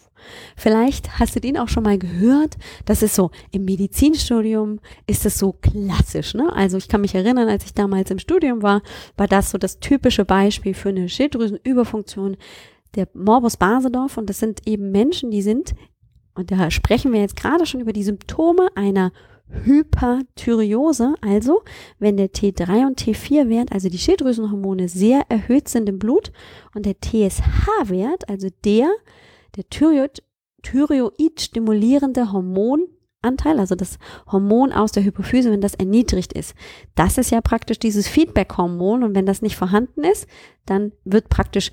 [0.57, 2.57] Vielleicht hast du den auch schon mal gehört.
[2.85, 6.35] Das ist so, im Medizinstudium ist es so klassisch.
[6.35, 6.53] Ne?
[6.55, 8.83] Also ich kann mich erinnern, als ich damals im Studium war,
[9.17, 12.37] war das so das typische Beispiel für eine Schilddrüsenüberfunktion,
[12.95, 14.17] der Morbus Basedorf.
[14.17, 15.75] Und das sind eben Menschen, die sind,
[16.35, 19.13] und da sprechen wir jetzt gerade schon über die Symptome einer
[19.49, 21.63] Hyperthyreose, also
[21.99, 26.33] wenn der T3 und T4-Wert, also die Schilddrüsenhormone, sehr erhöht sind im Blut
[26.75, 28.89] und der TSH-Wert, also der,
[29.57, 30.23] der Thyroid,
[30.63, 33.99] Thyroid stimulierende Hormonanteil, also das
[34.31, 36.55] Hormon aus der Hypophyse, wenn das erniedrigt ist.
[36.97, 40.27] Das ist ja praktisch dieses Feedback-Hormon und wenn das nicht vorhanden ist,
[40.67, 41.71] dann wird praktisch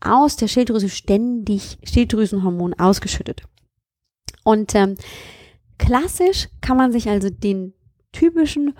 [0.00, 3.42] aus der Schilddrüse ständig Schilddrüsenhormon ausgeschüttet.
[4.44, 4.94] Und ähm,
[5.78, 7.72] klassisch kann man sich also den
[8.12, 8.74] typischen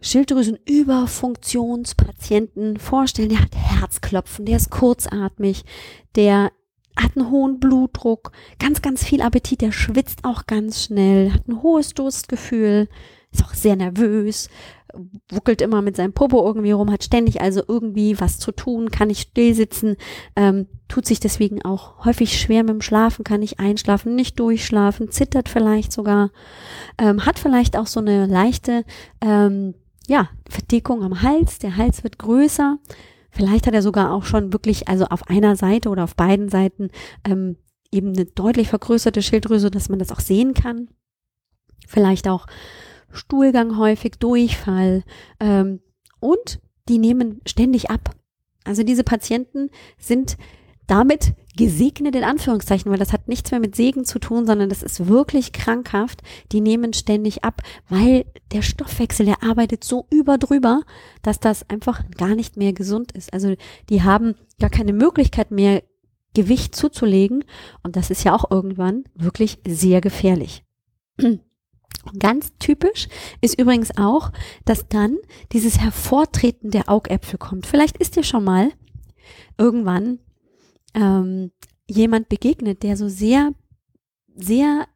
[0.00, 3.28] Schilddrüsenüberfunktionspatienten vorstellen.
[3.30, 5.64] Der hat Herzklopfen, der ist kurzatmig,
[6.14, 6.52] der
[6.96, 11.62] hat einen hohen Blutdruck, ganz, ganz viel Appetit, der schwitzt auch ganz schnell, hat ein
[11.62, 12.88] hohes Durstgefühl,
[13.32, 14.48] ist auch sehr nervös,
[15.30, 19.08] wuckelt immer mit seinem Popo irgendwie rum, hat ständig also irgendwie was zu tun, kann
[19.08, 19.96] nicht still sitzen,
[20.36, 25.10] ähm, tut sich deswegen auch häufig schwer mit dem Schlafen, kann nicht einschlafen, nicht durchschlafen,
[25.10, 26.30] zittert vielleicht sogar,
[26.98, 28.84] ähm, hat vielleicht auch so eine leichte,
[29.20, 29.74] ähm,
[30.06, 32.78] ja, Verdickung am Hals, der Hals wird größer,
[33.30, 36.90] vielleicht hat er sogar auch schon wirklich, also auf einer Seite oder auf beiden Seiten,
[37.24, 37.56] ähm,
[37.90, 40.88] eben eine deutlich vergrößerte Schilddrüse, dass man das auch sehen kann.
[41.86, 42.46] Vielleicht auch
[43.14, 45.04] Stuhlgang häufig, Durchfall
[45.40, 45.80] ähm,
[46.20, 48.14] und die nehmen ständig ab.
[48.64, 50.36] Also diese Patienten sind
[50.86, 54.82] damit gesegnet in Anführungszeichen, weil das hat nichts mehr mit Segen zu tun, sondern das
[54.82, 56.22] ist wirklich krankhaft.
[56.52, 60.82] Die nehmen ständig ab, weil der Stoffwechsel, der arbeitet so überdrüber,
[61.22, 63.32] dass das einfach gar nicht mehr gesund ist.
[63.32, 63.54] Also
[63.88, 65.82] die haben gar keine Möglichkeit mehr,
[66.34, 67.44] Gewicht zuzulegen
[67.84, 70.64] und das ist ja auch irgendwann wirklich sehr gefährlich.
[72.18, 73.08] Ganz typisch
[73.40, 74.30] ist übrigens auch,
[74.64, 75.16] dass dann
[75.52, 77.66] dieses Hervortreten der Augäpfel kommt.
[77.66, 78.72] Vielleicht ist dir schon mal
[79.56, 80.18] irgendwann
[80.94, 81.50] ähm,
[81.88, 83.52] jemand begegnet, der so sehr,
[84.34, 84.86] sehr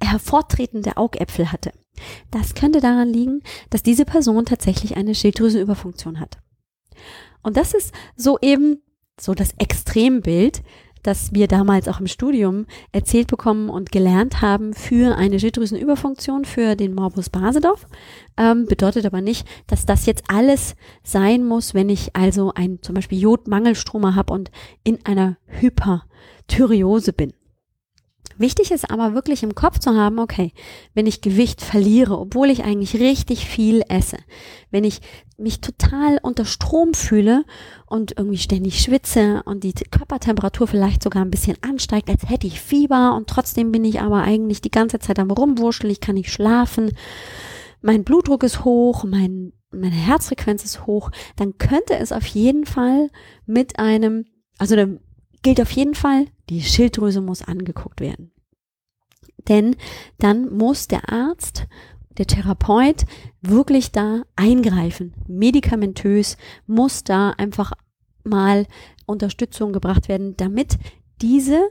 [0.00, 1.72] hervortretende Augäpfel hatte.
[2.30, 6.38] Das könnte daran liegen, dass diese Person tatsächlich eine Schilddrüsenüberfunktion hat.
[7.42, 8.82] Und das ist so eben
[9.20, 10.62] so das Extrembild,
[11.02, 16.76] das wir damals auch im Studium erzählt bekommen und gelernt haben für eine Schilddrüsenüberfunktion für
[16.76, 17.86] den Morbus Basedorf.
[18.36, 22.94] Ähm, bedeutet aber nicht, dass das jetzt alles sein muss, wenn ich also ein zum
[22.94, 24.50] Beispiel Jodmangelstroma habe und
[24.84, 27.32] in einer Hyperthyreose bin.
[28.42, 30.52] Wichtig ist aber wirklich im Kopf zu haben, okay,
[30.94, 34.16] wenn ich Gewicht verliere, obwohl ich eigentlich richtig viel esse,
[34.72, 35.00] wenn ich
[35.38, 37.44] mich total unter Strom fühle
[37.86, 42.60] und irgendwie ständig schwitze und die Körpertemperatur vielleicht sogar ein bisschen ansteigt, als hätte ich
[42.60, 46.32] Fieber und trotzdem bin ich aber eigentlich die ganze Zeit am Rumwurscheln, ich kann nicht
[46.32, 46.90] schlafen,
[47.80, 53.08] mein Blutdruck ist hoch, mein, meine Herzfrequenz ist hoch, dann könnte es auf jeden Fall
[53.46, 54.24] mit einem,
[54.58, 54.98] also dann
[55.44, 58.31] gilt auf jeden Fall, die Schilddrüse muss angeguckt werden.
[59.48, 59.76] Denn
[60.18, 61.66] dann muss der Arzt,
[62.18, 63.04] der Therapeut
[63.40, 65.14] wirklich da eingreifen.
[65.26, 67.72] Medikamentös muss da einfach
[68.24, 68.66] mal
[69.06, 70.78] Unterstützung gebracht werden, damit
[71.20, 71.70] diese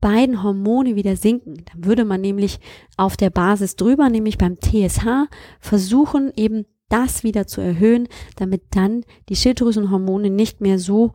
[0.00, 1.64] beiden Hormone wieder sinken.
[1.72, 2.58] Dann würde man nämlich
[2.96, 5.28] auf der Basis drüber, nämlich beim TSH,
[5.60, 11.12] versuchen eben das wieder zu erhöhen, damit dann die Schilddrüsenhormone nicht mehr so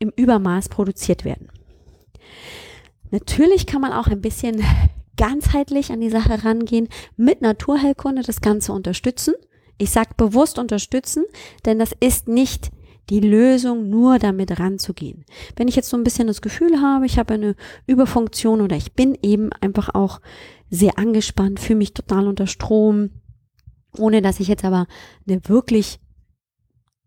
[0.00, 1.48] im Übermaß produziert werden.
[3.10, 4.60] Natürlich kann man auch ein bisschen
[5.16, 9.34] ganzheitlich an die Sache rangehen, mit Naturheilkunde das Ganze unterstützen.
[9.78, 11.24] Ich sage bewusst unterstützen,
[11.64, 12.70] denn das ist nicht
[13.10, 15.24] die Lösung, nur damit ranzugehen.
[15.56, 18.94] Wenn ich jetzt so ein bisschen das Gefühl habe, ich habe eine Überfunktion oder ich
[18.94, 20.20] bin eben einfach auch
[20.70, 23.10] sehr angespannt, fühle mich total unter Strom,
[23.98, 24.86] ohne dass ich jetzt aber
[25.28, 26.00] eine wirklich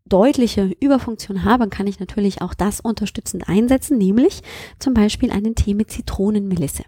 [0.06, 4.42] deutliche Überfunktion habe, kann ich natürlich auch das unterstützend einsetzen, nämlich
[4.80, 6.84] zum Beispiel einen Tee mit Zitronenmelisse.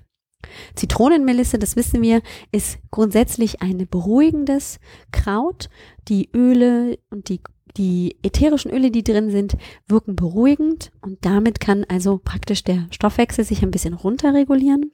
[0.76, 2.22] Zitronenmelisse, das wissen wir,
[2.52, 4.80] ist grundsätzlich ein beruhigendes
[5.12, 5.70] Kraut.
[6.08, 7.42] Die Öle und die,
[7.78, 13.44] die ätherischen Öle, die drin sind, wirken beruhigend und damit kann also praktisch der Stoffwechsel
[13.44, 14.92] sich ein bisschen runterregulieren.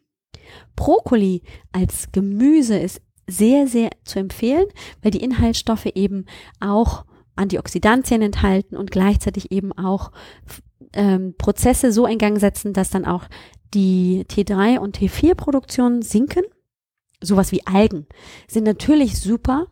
[0.76, 4.66] Brokkoli als Gemüse ist sehr, sehr zu empfehlen,
[5.02, 6.26] weil die Inhaltsstoffe eben
[6.60, 7.06] auch
[7.36, 10.12] Antioxidantien enthalten und gleichzeitig eben auch
[10.94, 13.26] ähm, Prozesse so in Gang setzen, dass dann auch
[13.76, 16.44] die T3 und T4-Produktion sinken.
[17.22, 18.08] Sowas wie Algen
[18.48, 19.68] sind natürlich super,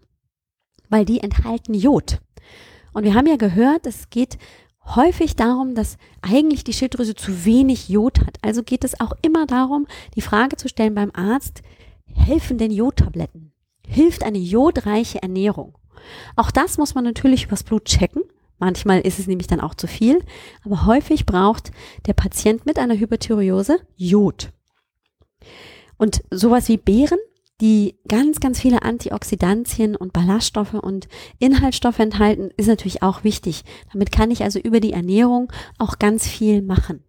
[0.89, 2.20] weil die enthalten Jod.
[2.94, 4.38] Und wir haben ja gehört, es geht
[4.86, 8.38] häufig darum, dass eigentlich die Schilddrüse zu wenig Jod hat.
[8.42, 11.62] Also geht es auch immer darum, die Frage zu stellen beim Arzt,
[12.06, 13.54] helfen denn Jodtabletten?
[13.88, 15.78] Hilft eine jodreiche Ernährung?
[16.36, 18.24] Auch das muss man natürlich übers Blut checken.
[18.63, 20.23] Manchmal ist es nämlich dann auch zu viel,
[20.63, 21.71] aber häufig braucht
[22.06, 24.54] der Patient mit einer Hyperthyreose Jod.
[25.97, 27.19] Und sowas wie Beeren
[27.60, 33.65] die ganz, ganz viele Antioxidantien und Ballaststoffe und Inhaltsstoffe enthalten, ist natürlich auch wichtig.
[33.91, 37.04] Damit kann ich also über die Ernährung auch ganz viel machen.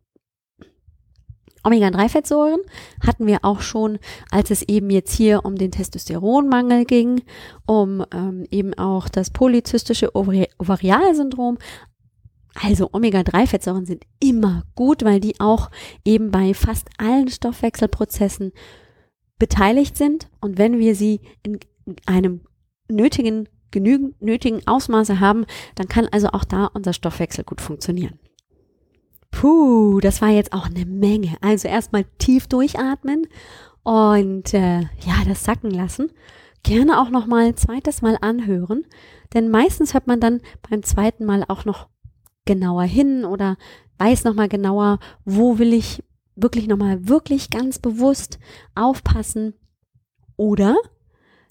[1.65, 2.61] Omega-3-Fettsäuren
[3.05, 3.99] hatten wir auch schon,
[4.31, 7.23] als es eben jetzt hier um den Testosteronmangel ging,
[7.67, 11.59] um ähm, eben auch das polyzystische Ovarialsyndrom.
[12.55, 15.71] Also Omega-3-Fettsäuren sind immer gut, weil die auch
[16.05, 18.53] eben bei fast allen Stoffwechselprozessen
[19.39, 21.59] beteiligt sind und wenn wir sie in
[22.07, 22.43] einem
[22.89, 28.21] nötigen, genügend nötigen Ausmaße haben, dann kann also auch da unser Stoffwechsel gut funktionieren.
[29.35, 31.37] Puh, das war jetzt auch eine Menge.
[31.41, 33.27] Also erstmal tief durchatmen
[33.83, 36.13] und äh, ja, das sacken lassen.
[36.63, 38.87] Gerne auch noch mal ein zweites Mal anhören,
[39.35, 41.89] denn meistens hört man dann beim zweiten Mal auch noch
[42.45, 43.57] genauer hin oder
[43.99, 46.05] weiß noch mal genauer, wo will ich
[46.37, 48.39] wirklich nochmal wirklich ganz bewusst
[48.77, 49.55] aufpassen.
[50.37, 50.77] Oder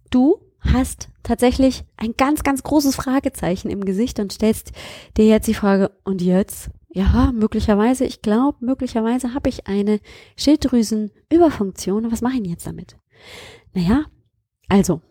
[0.10, 4.72] du hast tatsächlich ein ganz, ganz großes Fragezeichen im Gesicht und stellst
[5.18, 6.70] dir jetzt die Frage, und jetzt?
[6.96, 10.00] Ja, möglicherweise, ich glaube, möglicherweise habe ich eine
[10.38, 12.12] Schilddrüsenüberfunktion.
[12.12, 12.98] Was mache ich denn jetzt damit?
[13.74, 14.06] Naja,
[14.70, 15.02] also,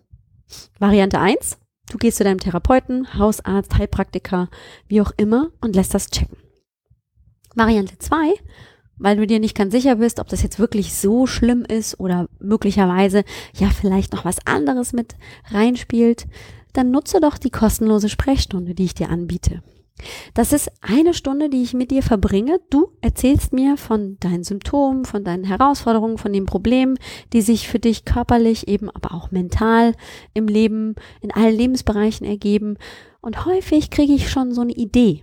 [0.79, 1.59] Variante eins:
[1.90, 4.49] du gehst zu deinem Therapeuten, Hausarzt, Heilpraktiker,
[4.87, 6.37] wie auch immer und lässt das checken.
[7.55, 8.33] Variante zwei
[9.03, 12.29] weil du dir nicht ganz sicher bist, ob das jetzt wirklich so schlimm ist oder
[12.38, 15.16] möglicherweise ja vielleicht noch was anderes mit
[15.51, 16.27] reinspielt,
[16.73, 19.62] dann nutze doch die kostenlose Sprechstunde, die ich dir anbiete.
[20.35, 22.61] Das ist eine Stunde, die ich mit dir verbringe.
[22.70, 26.98] Du erzählst mir von deinen Symptomen, von deinen Herausforderungen, von den Problemen,
[27.33, 29.94] die sich für dich körperlich, eben aber auch mental
[30.35, 32.78] im Leben, in allen Lebensbereichen ergeben.
[33.20, 35.22] Und häufig kriege ich schon so eine Idee,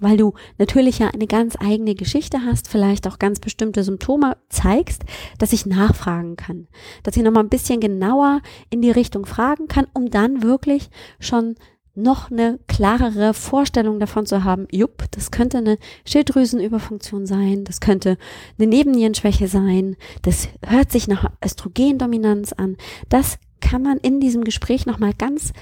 [0.00, 5.02] weil du natürlich ja eine ganz eigene Geschichte hast, vielleicht auch ganz bestimmte Symptome zeigst,
[5.38, 6.68] dass ich nachfragen kann,
[7.02, 11.56] dass ich nochmal ein bisschen genauer in die Richtung fragen kann, um dann wirklich schon
[12.02, 18.16] noch eine klarere Vorstellung davon zu haben, jupp, das könnte eine Schilddrüsenüberfunktion sein, das könnte
[18.58, 22.76] eine Nebennierenschwäche sein, das hört sich nach Östrogendominanz an.
[23.08, 25.52] Das kann man in diesem Gespräch nochmal ganz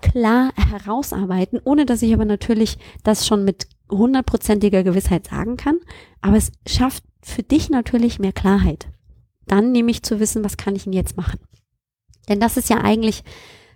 [0.00, 5.78] klar herausarbeiten, ohne dass ich aber natürlich das schon mit hundertprozentiger Gewissheit sagen kann.
[6.20, 8.88] Aber es schafft für dich natürlich mehr Klarheit.
[9.46, 11.40] Dann nehme ich zu wissen, was kann ich denn jetzt machen?
[12.28, 13.24] Denn das ist ja eigentlich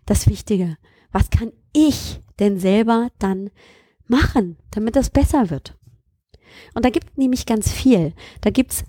[0.06, 0.76] das Wichtige.
[1.12, 3.50] Was kann ich denn selber dann
[4.06, 5.76] machen, damit das besser wird?
[6.74, 8.12] Und da gibt es nämlich ganz viel.
[8.40, 8.84] Da gibt's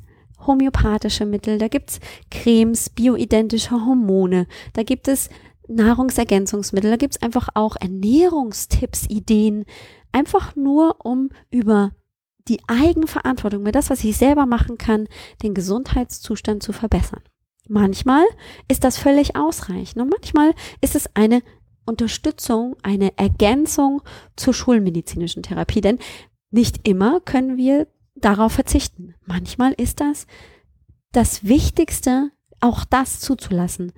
[0.45, 5.30] homöopathische Mittel, da gibt's Cremes, bioidentische Hormone, da gibt es
[5.67, 9.65] Nahrungsergänzungsmittel, da gibt's einfach auch Ernährungstipps, Ideen,
[10.12, 11.91] einfach nur um über
[12.48, 15.08] die Eigenverantwortung, mit das, was ich selber machen kann,
[15.41, 17.21] den Gesundheitszustand zu verbessern.
[17.67, 18.24] Manchmal
[18.67, 21.41] ist das völlig ausreichend und manchmal ist es eine
[21.86, 24.02] Unterstützung, eine Ergänzung
[24.36, 26.00] zur schulmedizinischen Therapie, denn
[26.52, 29.13] nicht immer können wir darauf verzichten.
[29.26, 30.28] Manchmal ist das
[31.12, 33.93] das Wichtigste, auch das zuzulassen.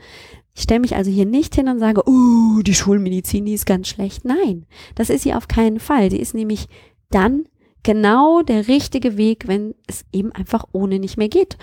[0.53, 3.87] Ich stelle mich also hier nicht hin und sage, oh, die Schulmedizin, die ist ganz
[3.87, 4.25] schlecht.
[4.25, 6.09] Nein, das ist sie auf keinen Fall.
[6.11, 6.67] Sie ist nämlich
[7.09, 7.45] dann
[7.83, 11.57] genau der richtige Weg, wenn es eben einfach ohne nicht mehr geht.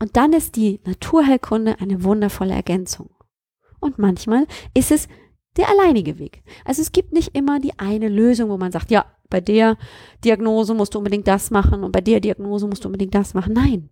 [0.00, 3.10] Und dann ist die Naturheilkunde eine wundervolle Ergänzung.
[3.82, 5.08] Und manchmal ist es
[5.56, 6.42] der alleinige Weg.
[6.64, 9.76] Also es gibt nicht immer die eine Lösung, wo man sagt, ja, bei der
[10.24, 13.52] Diagnose musst du unbedingt das machen und bei der Diagnose musst du unbedingt das machen.
[13.52, 13.90] Nein.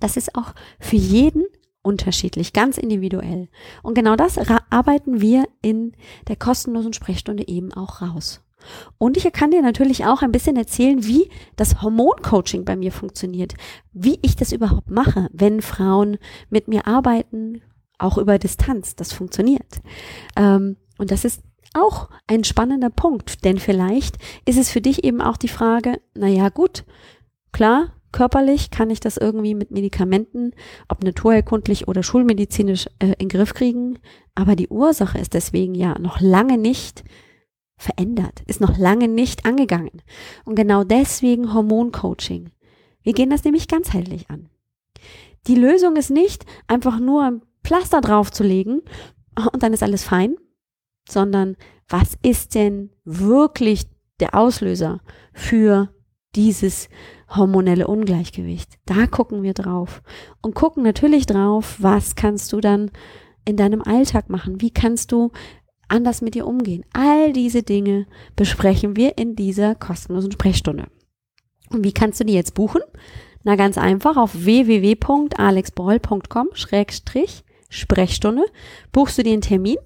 [0.00, 1.44] Das ist auch für jeden
[1.82, 3.48] unterschiedlich, ganz individuell.
[3.82, 4.38] Und genau das
[4.70, 5.92] arbeiten wir in
[6.28, 8.42] der kostenlosen Sprechstunde eben auch raus.
[8.98, 13.54] Und ich kann dir natürlich auch ein bisschen erzählen, wie das Hormoncoaching bei mir funktioniert,
[13.92, 16.18] wie ich das überhaupt mache, wenn Frauen
[16.50, 17.62] mit mir arbeiten,
[17.98, 18.96] auch über Distanz.
[18.96, 19.80] Das funktioniert.
[20.36, 21.42] Ähm, und das ist
[21.74, 26.48] auch ein spannender Punkt, denn vielleicht ist es für dich eben auch die Frage, naja
[26.48, 26.84] gut,
[27.52, 30.52] klar, körperlich kann ich das irgendwie mit Medikamenten,
[30.88, 33.98] ob naturherkundlich oder schulmedizinisch, äh, in den Griff kriegen.
[34.34, 37.04] Aber die Ursache ist deswegen ja noch lange nicht
[37.76, 40.02] verändert, ist noch lange nicht angegangen.
[40.44, 42.50] Und genau deswegen Hormoncoaching.
[43.02, 44.48] Wir gehen das nämlich ganzheitlich an.
[45.46, 48.82] Die Lösung ist nicht, einfach nur Pflaster draufzulegen
[49.52, 50.36] und dann ist alles fein,
[51.08, 51.56] sondern
[51.88, 53.86] was ist denn wirklich
[54.20, 55.00] der Auslöser
[55.32, 55.90] für
[56.36, 56.88] dieses
[57.34, 58.74] hormonelle Ungleichgewicht.
[58.84, 60.02] Da gucken wir drauf
[60.42, 62.92] und gucken natürlich drauf, was kannst du dann
[63.44, 64.60] in deinem Alltag machen?
[64.60, 65.32] Wie kannst du
[65.88, 66.84] anders mit dir umgehen?
[66.92, 68.06] All diese Dinge
[68.36, 70.86] besprechen wir in dieser kostenlosen Sprechstunde.
[71.70, 72.82] Und wie kannst du die jetzt buchen?
[73.42, 76.50] Na ganz einfach auf www.alexbroll.com
[77.76, 78.44] Sprechstunde,
[78.92, 79.76] buchst du dir einen Termin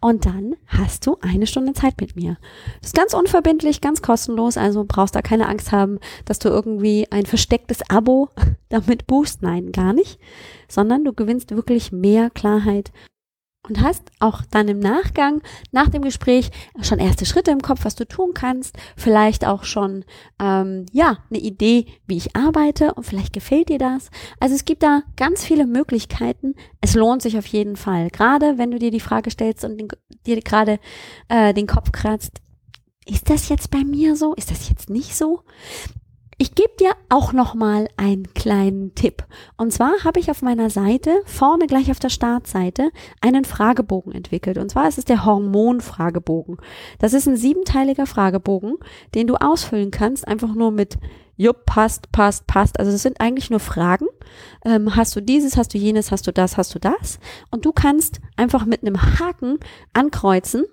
[0.00, 2.36] und dann hast du eine Stunde Zeit mit mir.
[2.80, 7.06] Das ist ganz unverbindlich, ganz kostenlos, also brauchst da keine Angst haben, dass du irgendwie
[7.10, 8.28] ein verstecktes Abo
[8.68, 9.42] damit buchst.
[9.42, 10.20] Nein, gar nicht,
[10.68, 12.92] sondern du gewinnst wirklich mehr Klarheit
[13.68, 15.42] und hast auch dann im Nachgang,
[15.72, 16.50] nach dem Gespräch,
[16.80, 20.04] schon erste Schritte im Kopf, was du tun kannst, vielleicht auch schon,
[20.40, 24.10] ähm, ja, eine Idee, wie ich arbeite und vielleicht gefällt dir das.
[24.40, 26.54] Also es gibt da ganz viele Möglichkeiten.
[26.80, 29.88] Es lohnt sich auf jeden Fall, gerade wenn du dir die Frage stellst und den,
[30.26, 30.78] dir gerade
[31.28, 32.40] äh, den Kopf kratzt,
[33.08, 34.34] ist das jetzt bei mir so?
[34.34, 35.42] Ist das jetzt nicht so?
[36.38, 39.24] Ich gebe dir auch noch mal einen kleinen Tipp.
[39.56, 42.90] Und zwar habe ich auf meiner Seite, vorne gleich auf der Startseite,
[43.22, 44.58] einen Fragebogen entwickelt.
[44.58, 46.58] Und zwar ist es der Hormonfragebogen.
[46.98, 48.74] Das ist ein siebenteiliger Fragebogen,
[49.14, 50.98] den du ausfüllen kannst, einfach nur mit
[51.38, 52.78] Jupp, passt, passt, passt.
[52.78, 54.06] Also es sind eigentlich nur Fragen.
[54.62, 57.18] Ähm, hast du dieses, hast du jenes, hast du das, hast du das?
[57.50, 59.58] Und du kannst einfach mit einem Haken
[59.94, 60.66] ankreuzen,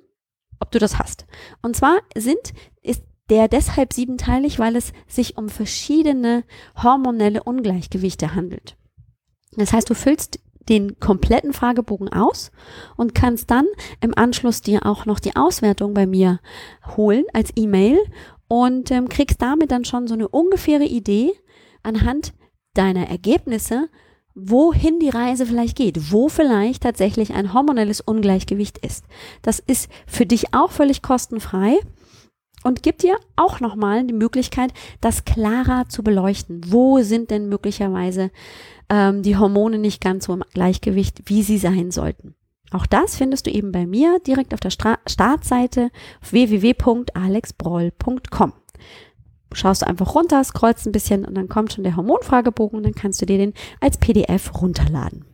[0.60, 1.26] ob du das hast.
[1.62, 6.44] Und zwar sind, ist der deshalb siebenteilig, weil es sich um verschiedene
[6.82, 8.76] hormonelle Ungleichgewichte handelt.
[9.56, 12.52] Das heißt, du füllst den kompletten Fragebogen aus
[12.96, 13.66] und kannst dann
[14.02, 16.40] im Anschluss dir auch noch die Auswertung bei mir
[16.96, 18.00] holen als E-Mail
[18.48, 21.34] und ähm, kriegst damit dann schon so eine ungefähre Idee
[21.82, 22.34] anhand
[22.74, 23.90] deiner Ergebnisse,
[24.36, 29.06] wohin die Reise vielleicht geht, wo vielleicht tatsächlich ein hormonelles Ungleichgewicht ist.
[29.42, 31.78] Das ist für dich auch völlig kostenfrei
[32.64, 36.62] und gibt dir auch nochmal die Möglichkeit, das klarer zu beleuchten.
[36.68, 38.30] Wo sind denn möglicherweise
[38.90, 42.36] ähm, die Hormone nicht ganz so im Gleichgewicht, wie sie sein sollten?
[42.72, 45.92] Auch das findest du eben bei mir direkt auf der Stra Startseite
[46.30, 48.54] www.alexbroll.com.
[49.54, 52.96] Schaust du einfach runter, scrollst ein bisschen und dann kommt schon der Hormonfragebogen und dann
[52.96, 55.26] kannst du dir den als PDF runterladen.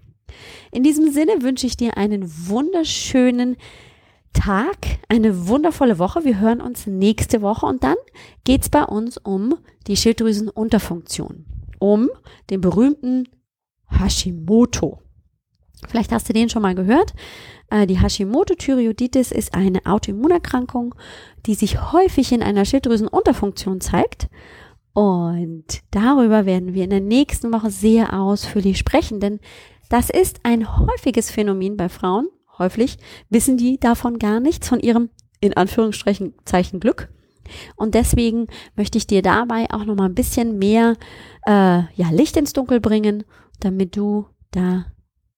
[0.72, 3.58] In diesem Sinne wünsche ich dir einen wunderschönen
[4.34, 4.78] Tag,
[5.08, 6.24] eine wundervolle Woche.
[6.24, 7.96] Wir hören uns nächste Woche und dann
[8.44, 9.56] geht's bei uns um
[9.88, 11.46] die Schilddrüsenunterfunktion,
[11.80, 12.10] um
[12.50, 13.28] den berühmten
[13.88, 15.02] Hashimoto.
[15.88, 17.14] Vielleicht hast du den schon mal gehört.
[17.70, 20.96] Äh, die Hashimoto-Thyreoiditis ist eine Autoimmunerkrankung,
[21.46, 24.28] die sich häufig in einer Schilddrüsenunterfunktion zeigt.
[24.94, 29.40] Und darüber werden wir in der nächsten Woche sehr ausführlich sprechen, denn
[29.90, 32.28] das ist ein häufiges Phänomen bei Frauen
[32.60, 32.98] häufig
[33.30, 35.10] wissen die davon gar nichts, von ihrem
[35.42, 37.10] in Anführungsstrichen Zeichen Glück.
[37.76, 40.96] Und deswegen möchte ich dir dabei auch noch mal ein bisschen mehr
[41.48, 43.24] äh, ja, Licht ins Dunkel bringen,
[43.60, 44.86] damit du da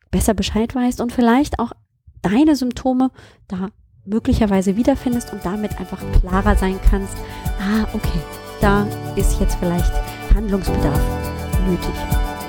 [0.10, 1.72] besser Bescheid weißt und vielleicht auch
[2.22, 3.12] deine Symptome
[3.48, 3.70] da
[4.06, 7.16] möglicherweise wiederfindest und damit einfach klarer sein kannst.
[7.60, 8.20] Ah, okay,
[8.60, 9.94] da ist jetzt vielleicht
[10.34, 11.02] Handlungsbedarf
[11.68, 11.94] nötig.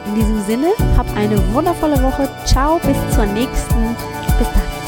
[0.07, 2.29] In diesem Sinne, hab eine wundervolle Woche.
[2.45, 3.97] Ciao, bis zur nächsten
[4.39, 4.82] 不是